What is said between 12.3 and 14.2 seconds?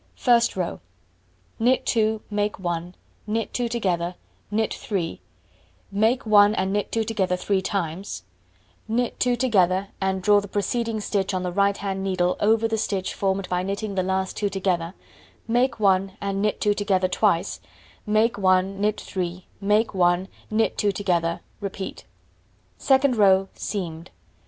over the stitch formed by knitting the